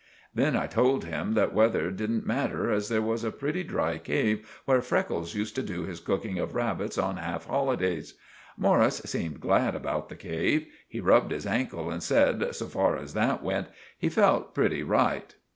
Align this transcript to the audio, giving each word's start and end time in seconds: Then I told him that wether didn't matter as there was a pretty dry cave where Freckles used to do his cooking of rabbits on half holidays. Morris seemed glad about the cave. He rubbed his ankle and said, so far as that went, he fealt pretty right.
Then 0.33 0.55
I 0.55 0.65
told 0.65 1.05
him 1.05 1.35
that 1.35 1.53
wether 1.53 1.91
didn't 1.91 2.25
matter 2.25 2.71
as 2.71 2.89
there 2.89 3.03
was 3.03 3.23
a 3.23 3.29
pretty 3.29 3.63
dry 3.63 3.99
cave 3.99 4.59
where 4.65 4.81
Freckles 4.81 5.35
used 5.35 5.53
to 5.57 5.61
do 5.61 5.83
his 5.83 5.99
cooking 5.99 6.39
of 6.39 6.55
rabbits 6.55 6.97
on 6.97 7.17
half 7.17 7.45
holidays. 7.45 8.15
Morris 8.57 9.03
seemed 9.05 9.39
glad 9.41 9.75
about 9.75 10.09
the 10.09 10.15
cave. 10.15 10.65
He 10.87 10.99
rubbed 10.99 11.29
his 11.31 11.45
ankle 11.45 11.91
and 11.91 12.01
said, 12.01 12.55
so 12.55 12.65
far 12.65 12.97
as 12.97 13.13
that 13.13 13.43
went, 13.43 13.67
he 13.95 14.09
fealt 14.09 14.55
pretty 14.55 14.81
right. 14.81 15.35